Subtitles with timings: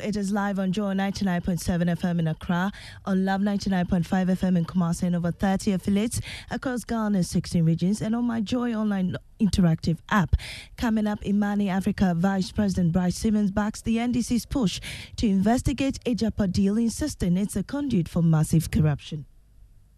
[0.00, 2.72] It is live on Joy 99.7 FM in Accra,
[3.04, 6.18] on Love 99.5 FM in Kumasi, and over 30 affiliates
[6.50, 10.34] across Ghana's 16 regions, and on my Joy Online interactive app.
[10.78, 14.80] Coming up, Imani Africa Vice President Bright Simmons backs the NDC's push
[15.16, 19.26] to investigate Agyapa deal, insisting it's a conduit for massive corruption.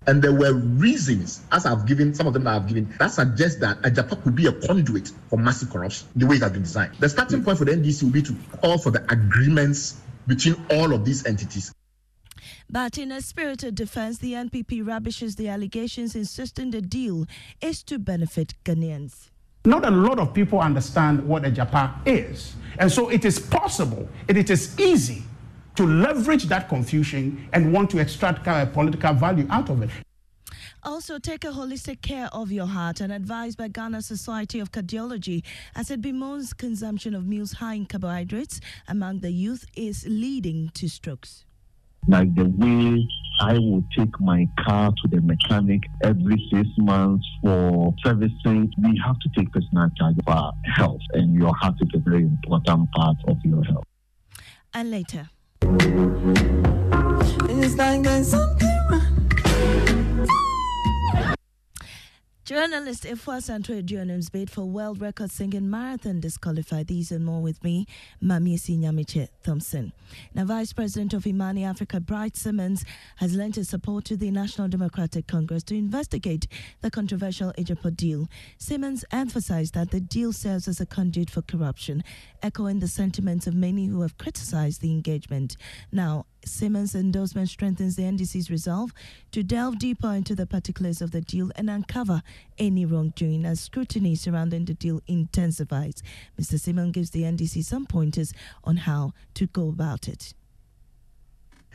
[0.07, 3.80] And there were reasons, as I've given, some of them I've given, that suggest that
[3.82, 6.95] Agyapa could be a conduit for massive corruption, the way it has been designed.
[7.00, 10.93] The starting point for the NDC will be to call for the agreements between all
[10.93, 11.72] of these entities.
[12.68, 17.26] But in a spirited defense, the NPP rubbishes the allegations, insisting the deal
[17.61, 19.31] is to benefit Ghanaians.
[19.64, 22.54] Not a lot of people understand what Agyapa is.
[22.79, 25.23] And so it is possible, and it is easy
[25.76, 29.90] to leverage that confusion and want to extract political value out of it.
[30.82, 35.42] Also, take a holistic care of your heart and advised by Ghana Society of Cardiology
[35.74, 40.88] as it bemoans consumption of meals high in carbohydrates among the youth is leading to
[40.88, 41.47] strokes.
[42.06, 43.08] Like the way
[43.41, 49.19] I will take my car to the mechanic every six months for servicing, we have
[49.20, 53.16] to take personal charge of our health, and your heart is a very important part
[53.27, 53.84] of your health.
[54.75, 55.31] And later.
[57.50, 58.64] It's like something
[62.45, 66.89] Journalist Afua Asantewaa Aduonum's bid for world record singing marathon disqualified.
[66.89, 67.87] These and more with me,
[68.23, 69.95] Mami Sinyamiche Thompson.
[70.34, 72.84] Now, Vice President of Imani Africa, Bright Simmons,
[73.17, 76.47] has lent his support to the National Democratic Congress to investigate
[76.83, 78.28] the controversial Agyapa deal.
[78.59, 82.05] Simmons emphasized that the deal serves as a conduit for corruption,
[82.42, 85.56] echoing the sentiments of many who have criticized the engagement.
[85.91, 88.92] Now, Simmons' endorsement strengthens the NDC's resolve
[89.33, 92.23] to delve deeper into the particulars of the deal and uncover
[92.59, 96.03] any wrongdoing as scrutiny surrounding the deal intensifies.
[96.41, 96.59] Mr.
[96.59, 98.33] Simmons gives the NDC some pointers
[98.65, 100.34] on how to go about it.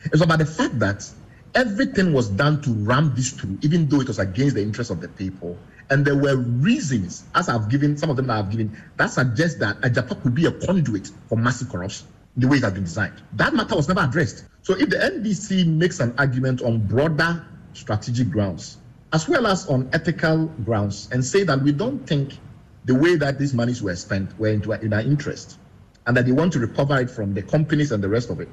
[0.04, 1.08] It's about the fact that
[1.54, 5.00] everything was done to ram this through, even though it was against the interests of
[5.00, 5.58] the people.
[5.90, 9.80] And there were reasons, as I've given, some of them I've given, that suggest that
[9.80, 13.22] Agyapa could be a conduit for massive corruption the way it has been designed.
[13.34, 14.44] That matter was never addressed.
[14.62, 18.78] So if the NDC makes an argument on broader strategic grounds,
[19.12, 22.38] as well as on ethical grounds, and say that we don't think
[22.84, 25.58] the way that these monies were spent were into, in our interest,
[26.06, 28.48] and that they want to recover it from the companies and the rest of it,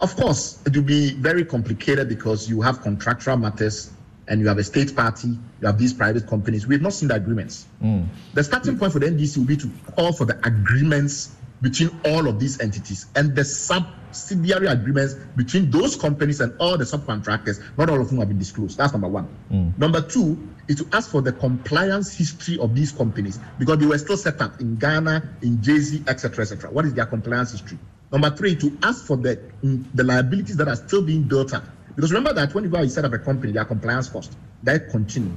[0.00, 3.90] of course, it will be very complicated because you have contractual matters
[4.28, 6.66] and you have a state party, you have these private companies.
[6.66, 7.66] We've not seen the agreements.
[7.82, 8.06] Mm.
[8.32, 12.28] The starting point for the NDC will be to call for the agreements between all
[12.28, 17.88] of these entities and the subsidiary agreements between those companies and all the subcontractors, not
[17.88, 18.76] all of whom have been disclosed.
[18.76, 19.26] That's number one.
[19.50, 19.76] Mm.
[19.78, 23.96] Number two is to ask for the compliance history of these companies because they were
[23.96, 26.70] still set up in Ghana, in Jersey, etc., etc.
[26.70, 27.78] What is their compliance history?
[28.12, 31.64] Number three, to ask for the the liabilities that are still being built up.
[31.96, 35.32] Because remember that whenever you set up a company, their compliance cost that continue.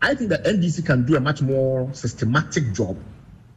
[0.00, 2.96] I think that NDC can do a much more systematic job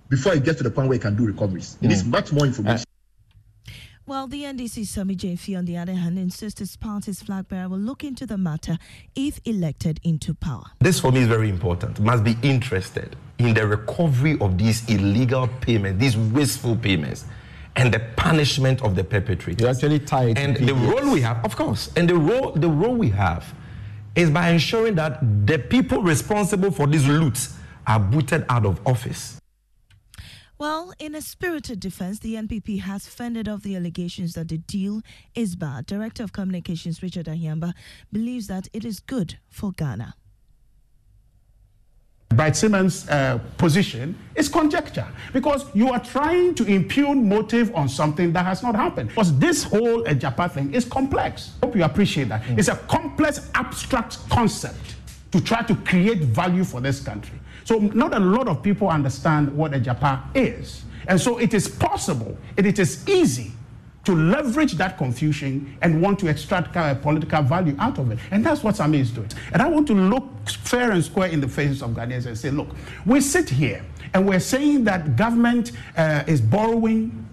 [0.09, 1.77] before it gets to the point where it can do recoveries.
[1.81, 2.05] It mm.
[2.07, 2.81] much more information.
[2.81, 3.73] Uh,
[4.07, 7.77] well, the NDC Sammy Gyamfi, on the other hand, insists his party's flag bearer will
[7.77, 8.77] look into the matter
[9.15, 10.63] if elected into power.
[10.79, 11.99] This for me is very important.
[11.99, 17.25] Must be interested in the recovery of these illegal payments, these wasteful payments,
[17.75, 19.61] and the punishment of the perpetrators.
[19.61, 20.37] You actually tied.
[20.37, 23.53] And the role we have, of course, and the role the role we have
[24.15, 29.39] is by ensuring that the people responsible for these loots are booted out of office.
[30.59, 35.01] Well, in a spirited defense, the NPP has fended off the allegations that the deal
[35.35, 35.85] is bad.
[35.85, 37.73] Director of Communications Richard Ahiagba
[38.11, 40.15] believes that it is good for Ghana.
[42.33, 48.33] By Simmons' uh, position is conjecture because you are trying to impugn motive on something
[48.33, 49.09] that has not happened.
[49.09, 51.53] Because this whole uh, Agyapa thing is complex.
[51.63, 52.41] Hope you appreciate that.
[52.43, 52.57] Mm.
[52.59, 54.95] It's a complex, abstract concept
[55.31, 57.39] to try to create value for this country.
[57.63, 60.85] So not a lot of people understand what Agyapa is.
[61.07, 63.51] And so it is possible, and it is easy
[64.07, 68.19] to leverage that confusion and want to extract uh, political value out of it.
[68.31, 69.29] And that's what Sami is doing.
[69.51, 72.49] And I want to look fair and square in the faces of Ghanaians and say,
[72.49, 72.69] look,
[73.05, 77.27] we sit here and we're saying that government uh, is borrowing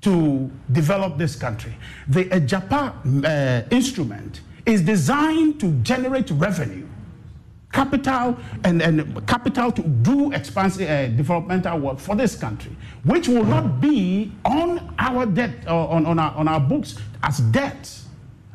[0.00, 1.72] to develop this country.
[2.08, 6.87] The Agyapa uh, instrument is designed to generate revenue
[7.72, 12.74] capital and, and capital to do expansive uh, developmental work for this country,
[13.04, 17.38] which will not be on our debt uh, on, on, our, on our books as
[17.38, 17.90] debt,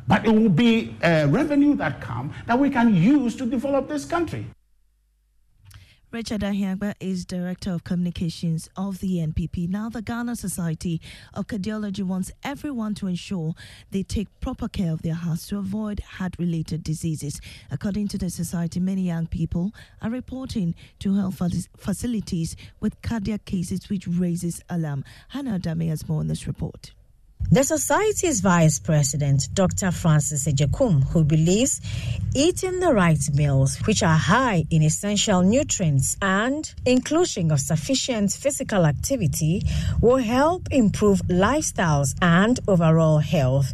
[0.08, 4.04] but it will be a revenue that come that we can use to develop this
[4.04, 4.46] country.
[6.14, 9.68] Richard Ahiagba is Director of Communications of the NPP.
[9.68, 11.00] Now, the Ghana Society
[11.34, 13.54] of Cardiology wants everyone to ensure
[13.90, 17.40] they take proper care of their hearts to avoid heart related diseases.
[17.68, 21.42] According to the society, many young people are reporting to health
[21.76, 25.02] facilities with cardiac cases, which raises alarm.
[25.30, 26.92] Hannah Odame has more in this report.
[27.50, 29.92] The Society's Vice President, Dr.
[29.92, 31.80] Francis Ejekum, who believes
[32.34, 38.86] eating the right meals, which are high in essential nutrients and inclusion of sufficient physical
[38.86, 39.62] activity,
[40.00, 43.72] will help improve lifestyles and overall health.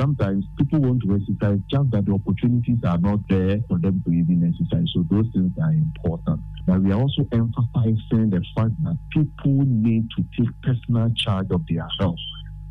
[0.00, 4.12] Sometimes people want to exercise, just that the opportunities are not there for them to
[4.12, 4.86] even exercise.
[4.94, 6.40] So those things are important.
[6.66, 11.62] But we are also emphasizing the fact that people need to take personal charge of
[11.68, 12.18] their health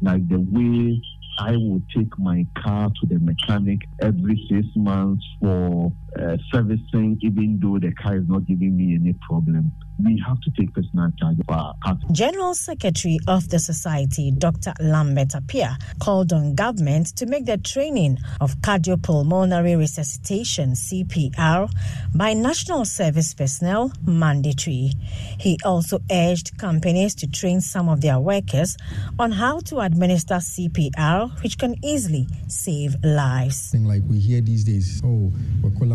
[0.01, 1.01] like the way
[1.39, 7.59] I would take my car to the mechanic every six months for uh, servicing, even
[7.61, 9.71] though the car is not giving me any problem
[10.03, 11.99] we have to take personal charge of our health.
[12.11, 14.73] General Secretary of the Society, Dr.
[14.79, 21.71] Lambert Appiah, called on government to make the training of cardiopulmonary resuscitation CPR
[22.15, 24.93] by national service personnel mandatory.
[25.39, 28.77] He also urged companies to train some of their workers
[29.19, 33.73] on how to administer CPR, which can easily save lives.
[33.75, 35.31] Like we hear these days, oh,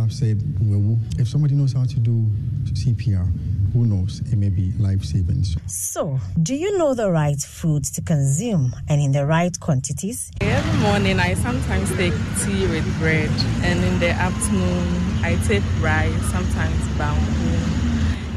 [0.06, 0.42] Wakola said,
[1.18, 2.24] if somebody knows how to do
[2.64, 3.30] CPR,
[3.72, 5.44] who knows, it may be life saving.
[5.66, 10.30] So, do you know the right foods to consume and in the right quantities?
[10.40, 12.14] Every morning, I sometimes take
[12.44, 13.30] tea with bread,
[13.62, 17.45] and in the afternoon, I take rice, sometimes bamboo.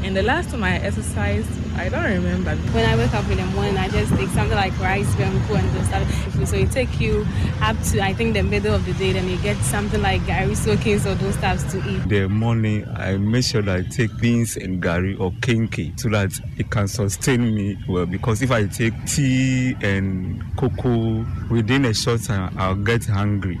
[0.02, 2.56] And the last time I exercised, I don't remember.
[2.72, 5.68] When I wake up in the morning, I just take something like rice, bamboo, and
[5.70, 6.48] those stuff.
[6.48, 7.26] So it take you
[7.60, 10.56] up to I think the middle of the day, then you get something like gari
[10.56, 12.08] soakings or those stuffs to eat.
[12.08, 16.32] The morning, I make sure that I take beans and gari or kenkey so that
[16.56, 18.06] it can sustain me well.
[18.06, 23.60] Because if I take tea and cocoa within a short time, I'll get hungry.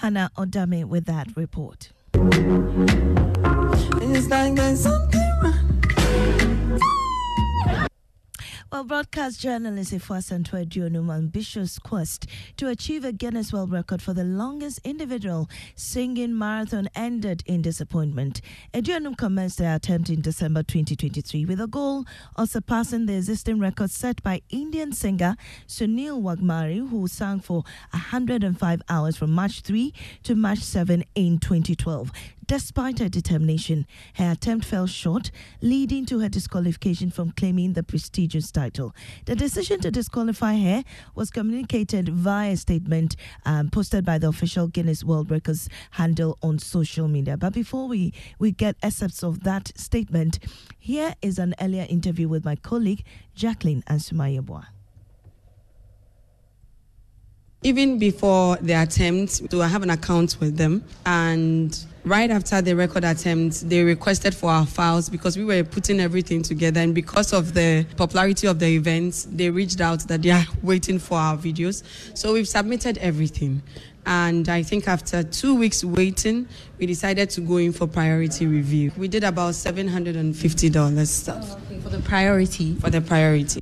[0.00, 1.90] Hannah Odame with that report.
[8.72, 14.14] Well, broadcast journalist Afua Asantewaa Aduonum ambitious quest to achieve a Guinness World Record for
[14.14, 18.40] the longest individual singing marathon ended in disappointment.
[18.72, 22.04] Aduonum commenced the attempt in December 2023 with a goal
[22.36, 25.34] of surpassing the existing record set by Indian singer
[25.66, 29.92] Sunil Waghmare, who sang for 105 hours from March 3
[30.22, 32.12] to March 7 in 2012.
[32.50, 35.30] Despite her determination, her attempt fell short,
[35.60, 38.92] leading to her disqualification from claiming the prestigious title.
[39.26, 40.82] The decision to disqualify her
[41.14, 43.14] was communicated via a statement
[43.46, 47.36] um, posted by the official Guinness World Records handle on social media.
[47.36, 50.40] But before we, we get excerpts of that statement,
[50.76, 54.66] here is an earlier interview with my colleague Jacqueline Ansumayabwa
[57.62, 63.04] even before the attempt to have an account with them and right after the record
[63.04, 67.52] attempt they requested for our files because we were putting everything together and because of
[67.52, 71.82] the popularity of the events they reached out that they are waiting for our videos
[72.14, 73.62] so we've submitted everything
[74.06, 76.48] and I think after two weeks waiting,
[76.78, 78.92] we decided to go in for priority review.
[78.96, 81.56] We did about $750 stuff.
[81.82, 82.76] for the priority?
[82.76, 83.60] For the priority.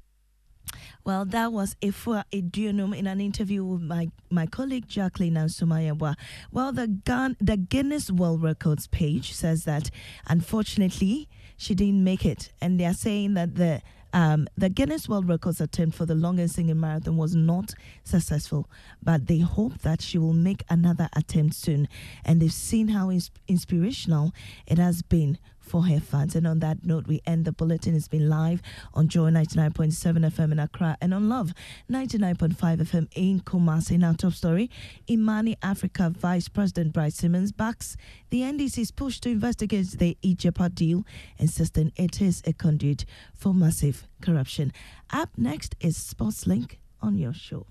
[1.05, 6.17] Well, that was Afua Aduonum in an interview with my, my colleague Jacqueline Ansumayabwa.
[6.53, 9.91] Well, the, Gun, the Guinness World Records page says that
[10.27, 12.53] unfortunately she didn't make it.
[12.61, 16.81] And they're saying that the um, the Guinness World Records attempt for the longest singing
[16.81, 17.75] marathon was not
[18.05, 18.69] successful,
[19.03, 21.89] but they hope that she will make another attempt soon.
[22.25, 24.33] And they've seen how ins- inspirational
[24.67, 25.39] it has been
[25.69, 26.35] for her fans.
[26.35, 27.95] And on that note, we end the bulletin.
[27.95, 28.63] It's been live
[28.95, 31.53] on Joy 99.7 FM in Accra and on Love
[31.91, 33.93] 99.5 FM in Kumasi.
[33.93, 34.71] In our top story,
[35.11, 37.97] Imani Africa Vice President Bright Simmons backs
[38.31, 41.05] the NDC's push to investigate the Agyapa deal,
[41.39, 44.73] insisting it is a conduit for massive corruption.
[45.11, 47.67] Up next is Sports Link on your show.